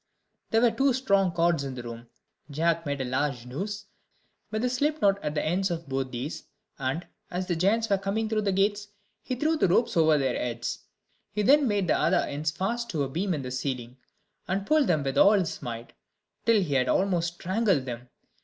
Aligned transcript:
There 0.49 0.61
were 0.61 0.71
two 0.71 0.93
strong 0.93 1.31
cords 1.31 1.63
in 1.63 1.75
the 1.75 1.83
room. 1.83 2.07
Jack 2.49 2.87
made 2.87 3.01
a 3.01 3.05
large 3.05 3.45
noose, 3.45 3.85
with 4.49 4.65
a 4.65 4.69
slip 4.71 4.99
knot 4.99 5.23
at 5.23 5.35
the 5.35 5.45
ends 5.45 5.69
of 5.69 5.87
both 5.87 6.09
these, 6.09 6.45
and, 6.79 7.05
as 7.29 7.45
the 7.45 7.55
giants 7.55 7.87
were 7.87 7.99
coming 7.99 8.27
through 8.27 8.41
the 8.41 8.51
gates, 8.51 8.87
he 9.21 9.35
threw 9.35 9.57
the 9.57 9.67
ropes 9.67 9.95
over 9.95 10.17
their 10.17 10.33
heads. 10.33 10.79
He 11.33 11.43
then 11.43 11.67
made 11.67 11.85
the 11.87 11.99
other 11.99 12.17
ends 12.17 12.49
fast 12.49 12.89
to 12.89 13.03
a 13.03 13.09
beam 13.09 13.35
in 13.35 13.43
the 13.43 13.51
ceiling, 13.51 13.97
and 14.47 14.65
pulled 14.65 14.87
with 14.87 15.19
all 15.19 15.33
his 15.33 15.61
might, 15.61 15.93
till 16.47 16.59
he 16.63 16.73
had 16.73 16.89
almost 16.89 17.35
strangled 17.35 17.85
them. 17.85 18.09